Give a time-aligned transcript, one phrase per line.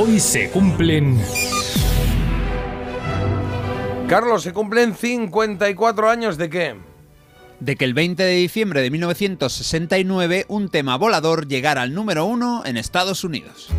[0.00, 1.20] Hoy se cumplen...
[4.06, 6.76] Carlos, se cumplen 54 años de qué?
[7.58, 12.62] De que el 20 de diciembre de 1969 un tema volador llegara al número uno
[12.64, 13.70] en Estados Unidos.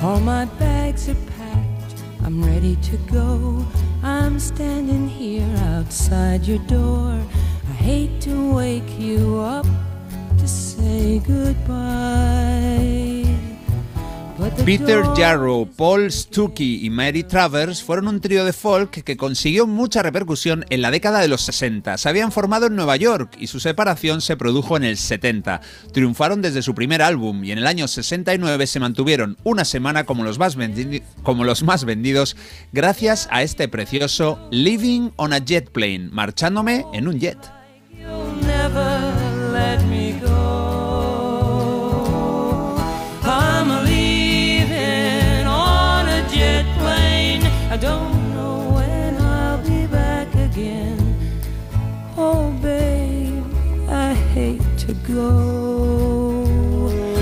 [0.00, 3.62] All my bags are packed, I'm ready to go.
[4.02, 7.20] I'm standing here outside your door.
[7.68, 9.66] I hate to wake you up
[10.38, 12.57] to say goodbye.
[14.68, 20.02] Peter Jarrow, Paul Stuckey y Mary Travers fueron un trío de folk que consiguió mucha
[20.02, 21.96] repercusión en la década de los 60.
[21.96, 25.62] Se habían formado en Nueva York y su separación se produjo en el 70.
[25.94, 30.22] Triunfaron desde su primer álbum y en el año 69 se mantuvieron una semana como
[30.22, 30.54] los más,
[31.22, 32.36] como los más vendidos
[32.70, 37.38] gracias a este precioso Living on a Jet Plane, marchándome en un jet.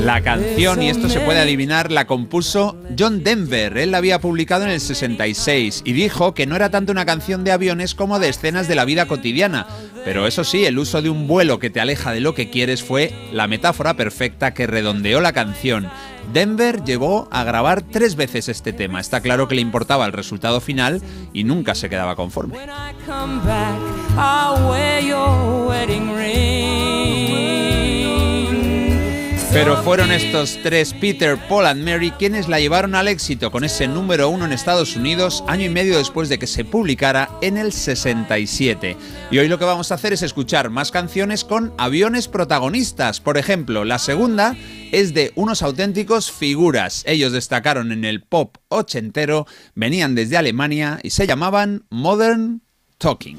[0.07, 3.77] La canción, y esto se puede adivinar, la compuso John Denver.
[3.77, 7.43] Él la había publicado en el 66 y dijo que no era tanto una canción
[7.43, 9.67] de aviones como de escenas de la vida cotidiana.
[10.05, 12.85] Pero eso sí, el uso de un vuelo que te aleja de lo que quieres
[12.85, 15.89] fue la metáfora perfecta que redondeó la canción.
[16.33, 19.01] Denver llegó a grabar tres veces este tema.
[19.01, 22.57] Está claro que le importaba el resultado final y nunca se quedaba conforme.
[29.57, 33.89] Pero fueron estos tres, Peter, Paul and Mary, quienes la llevaron al éxito con ese
[33.89, 37.73] número uno en Estados Unidos, año y medio después de que se publicara en el
[37.73, 38.99] 67.
[39.31, 43.23] Y hoy lo que vamos a hacer es escuchar más canciones con aviones protagonistas.
[43.23, 44.55] Por ejemplo, la segunda
[44.93, 47.03] es de unos auténticos figuras.
[47.07, 52.61] Ellos destacaron en el pop ochentero, venían desde Alemania y se llamaban Modern
[52.99, 53.39] Talking.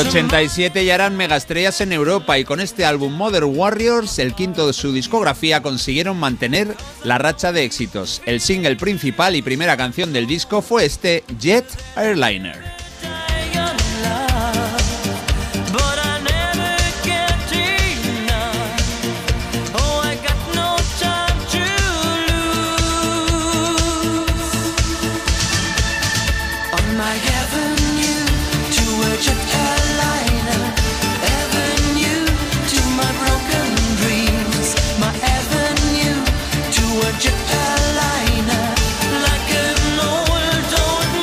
[0.00, 4.68] El 87 ya eran megaestrellas en Europa y con este álbum Modern Warriors, el quinto
[4.68, 8.22] de su discografía, consiguieron mantener la racha de éxitos.
[8.24, 11.66] El single principal y primera canción del disco fue este Jet
[11.96, 12.87] Airliner.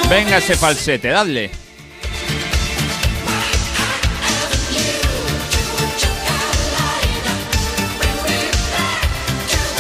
[0.10, 1.50] Venga ese falsete, dadle.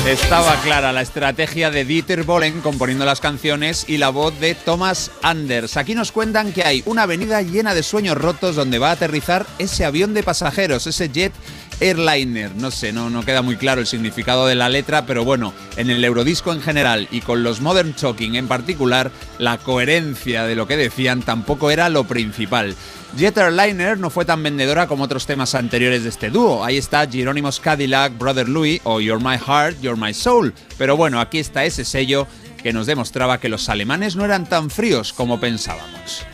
[0.07, 5.09] Estaba clara la estrategia de Dieter Bohlen componiendo las canciones y la voz de Thomas
[5.23, 5.77] Anders.
[5.77, 9.47] Aquí nos cuentan que hay una avenida llena de sueños rotos donde va a aterrizar
[9.57, 11.33] ese avión de pasajeros, ese jet
[11.79, 12.55] Airliner.
[12.55, 15.89] No sé, no, no queda muy claro el significado de la letra, pero bueno, en
[15.89, 20.67] el Eurodisco en general y con los Modern Talking en particular, la coherencia de lo
[20.67, 22.75] que decían tampoco era lo principal.
[23.17, 26.65] Jet Airliner no fue tan vendedora como otros temas anteriores de este dúo.
[26.65, 30.53] Ahí está Jerónimos Cadillac, Brother Louis o You're My Heart, You're My Soul.
[30.77, 32.27] Pero bueno, aquí está ese sello
[32.61, 36.25] que nos demostraba que los alemanes no eran tan fríos como pensábamos.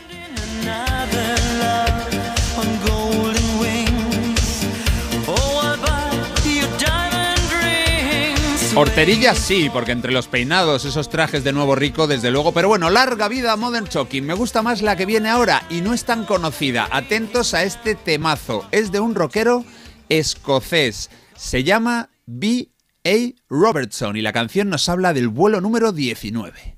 [8.74, 12.52] Horterillas sí, porque entre los peinados, esos trajes de nuevo rico, desde luego.
[12.52, 14.24] Pero bueno, larga vida Modern Talking.
[14.24, 16.88] Me gusta más la que viene ahora y no es tan conocida.
[16.90, 18.66] Atentos a este temazo.
[18.70, 19.66] Es de un rockero
[20.08, 21.10] escocés.
[21.36, 23.34] Se llama B.A.
[23.50, 26.76] Robertson y la canción nos habla del vuelo número 19.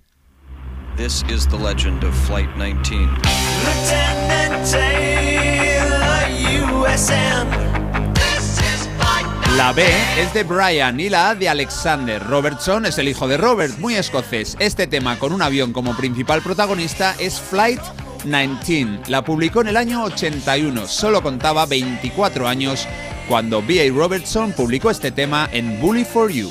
[0.97, 3.09] This is the legend of Flight 19.
[9.57, 9.85] La B
[10.19, 12.21] es de Brian y la A de Alexander.
[12.21, 14.57] Robertson es el hijo de Robert, muy escocés.
[14.59, 17.81] Este tema con un avión como principal protagonista es Flight
[18.25, 19.03] 19.
[19.07, 22.89] La publicó en el año 81, solo contaba 24 años
[23.29, 23.93] cuando B.A.
[23.93, 26.51] Robertson publicó este tema en Bully for You.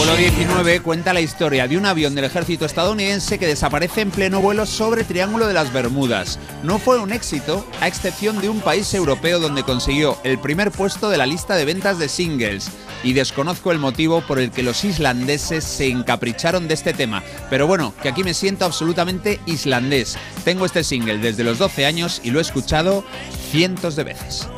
[0.00, 0.30] Vuelo machine.
[0.30, 4.64] 19 cuenta la historia de un avión del ejército estadounidense que desaparece en pleno vuelo
[4.64, 6.38] sobre Triángulo de las Bermudas.
[6.62, 11.10] No fue un éxito, a excepción de un país europeo donde consiguió el primer puesto
[11.10, 12.70] de la lista de ventas de singles.
[13.02, 17.22] Y desconozco el motivo por el que los islandeses se encapricharon de este tema.
[17.48, 20.16] Pero bueno, que aquí me siento absolutamente islandés.
[20.44, 23.04] Tengo este single desde los 12 años y lo he escuchado
[23.50, 24.48] cientos de veces.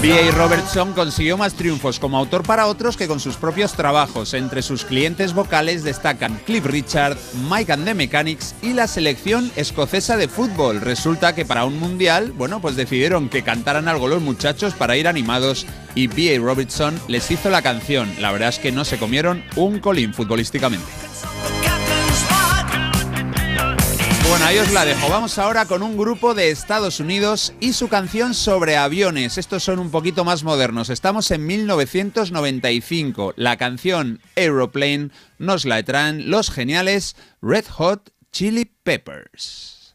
[0.00, 0.30] B.A.
[0.30, 4.32] Robertson consiguió más triunfos como autor para otros que con sus propios trabajos.
[4.32, 7.16] Entre sus clientes vocales destacan Cliff Richard,
[7.50, 10.80] Mike and the Mechanics y la selección escocesa de fútbol.
[10.80, 15.08] Resulta que para un mundial, bueno, pues decidieron que cantaran algo los muchachos para ir
[15.08, 15.66] animados
[15.96, 16.38] y B.A.
[16.38, 18.08] Robertson les hizo la canción.
[18.20, 21.07] La verdad es que no se comieron un colín futbolísticamente.
[24.28, 25.08] Bueno, ahí os la dejo.
[25.08, 29.38] Vamos ahora con un grupo de Estados Unidos y su canción sobre aviones.
[29.38, 30.90] Estos son un poquito más modernos.
[30.90, 33.32] Estamos en 1995.
[33.36, 35.08] La canción Aeroplane
[35.38, 39.94] nos la traen los geniales Red Hot Chili Peppers.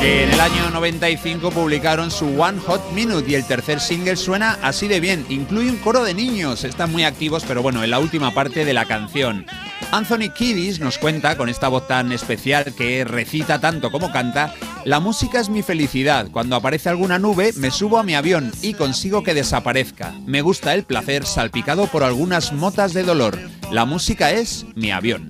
[0.00, 4.86] En el año 95 publicaron su One Hot Minute y el tercer single suena así
[4.86, 5.26] de bien.
[5.28, 8.72] Incluye un coro de niños, están muy activos, pero bueno, en la última parte de
[8.72, 9.44] la canción.
[9.90, 14.54] Anthony Kiddis nos cuenta, con esta voz tan especial que recita tanto como canta,
[14.84, 16.28] la música es mi felicidad.
[16.30, 20.14] Cuando aparece alguna nube, me subo a mi avión y consigo que desaparezca.
[20.26, 23.36] Me gusta el placer salpicado por algunas motas de dolor.
[23.72, 25.28] La música es mi avión.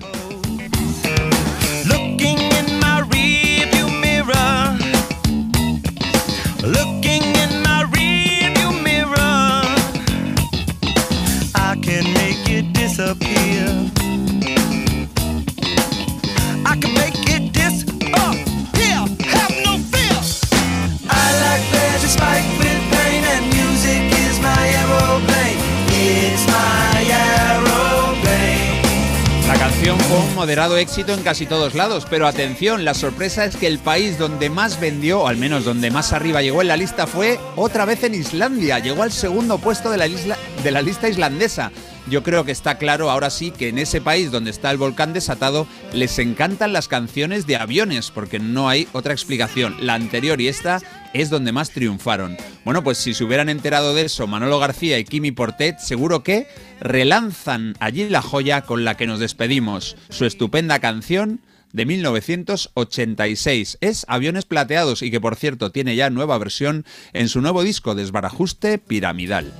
[30.48, 34.48] Moderado éxito en casi todos lados, pero atención, la sorpresa es que el país donde
[34.48, 38.02] más vendió, o al menos donde más arriba llegó en la lista, fue otra vez
[38.02, 38.78] en Islandia.
[38.78, 41.70] Llegó al segundo puesto de la, de la lista islandesa.
[42.08, 45.12] Yo creo que está claro ahora sí que en ese país donde está el volcán
[45.12, 49.76] desatado les encantan las canciones de aviones, porque no hay otra explicación.
[49.82, 50.80] La anterior y esta
[51.12, 52.36] es donde más triunfaron.
[52.64, 56.46] Bueno, pues si se hubieran enterado de eso Manolo García y Kimi Portet, seguro que
[56.80, 59.96] relanzan allí la joya con la que nos despedimos.
[60.08, 61.40] Su estupenda canción
[61.72, 67.40] de 1986 es Aviones Plateados y que por cierto tiene ya nueva versión en su
[67.40, 69.52] nuevo disco Desbarajuste Piramidal.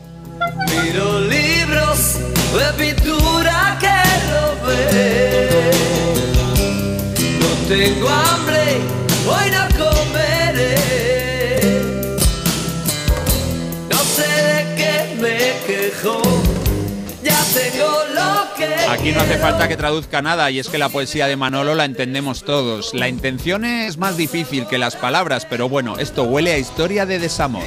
[18.91, 21.85] Aquí no hace falta que traduzca nada y es que la poesía de Manolo la
[21.85, 22.95] entendemos todos.
[22.95, 27.19] La intención es más difícil que las palabras, pero bueno, esto huele a historia de
[27.19, 27.65] desamor.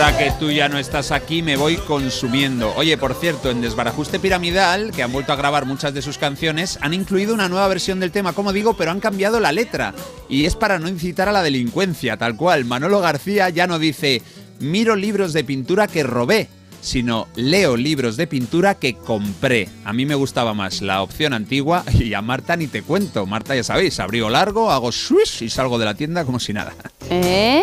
[0.00, 2.72] Ahora que tú ya no estás aquí, me voy consumiendo.
[2.76, 6.78] Oye, por cierto, en Desbarajuste Piramidal, que han vuelto a grabar muchas de sus canciones,
[6.80, 9.92] han incluido una nueva versión del tema, como digo, pero han cambiado la letra.
[10.26, 12.64] Y es para no incitar a la delincuencia, tal cual.
[12.64, 14.22] Manolo García ya no dice,
[14.58, 16.48] miro libros de pintura que robé,
[16.80, 19.68] sino leo libros de pintura que compré.
[19.84, 23.26] A mí me gustaba más la opción antigua y a Marta ni te cuento.
[23.26, 26.72] Marta ya sabéis, abrigo largo, hago swish y salgo de la tienda como si nada.
[27.10, 27.62] ¿Eh?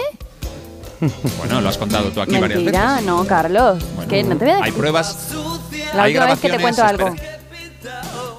[1.38, 3.06] Bueno, lo has contado tú aquí varias Mentira, veces.
[3.06, 3.84] no, Carlos.
[3.96, 5.16] Bueno, que no te voy a Hay pruebas.
[5.96, 7.08] La hay última vez que te cuento algo.
[7.10, 7.38] espera.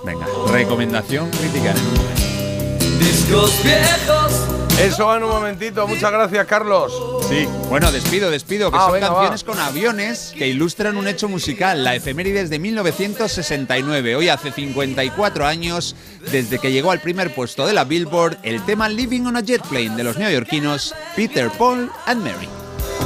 [0.05, 2.99] Venga, recomendación crítica en un momento.
[2.99, 4.58] Discos viejos.
[4.81, 5.87] Eso va en un momentito.
[5.89, 6.93] Muchas gracias, Carlos.
[7.29, 7.47] Sí.
[7.69, 9.47] Bueno, despido, despido, que Ah, son venga, canciones va.
[9.47, 14.17] con aviones que ilustran un hecho musical, la efemérides de 1969.
[14.17, 15.97] Hoy hace 54 años
[16.31, 19.63] desde que llegó al primer puesto de la Billboard el tema Living on a Jet
[19.67, 22.49] Plane de los neoyorquinos Peter, Paul and Mary.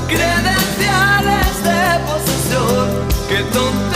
[0.09, 2.91] Credenciales de posesión
[3.29, 3.92] que todo